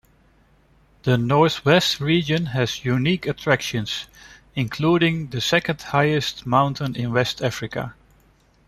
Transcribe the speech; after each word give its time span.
The 1.03 1.15
Northwest 1.15 1.99
region 1.99 2.47
has 2.47 2.83
unique 2.83 3.27
attractions, 3.27 4.07
including 4.55 5.27
the 5.27 5.39
second 5.41 5.79
highest 5.79 6.43
mountain 6.47 6.95
in 6.95 7.13
West 7.13 7.43
Africa. 7.43 7.93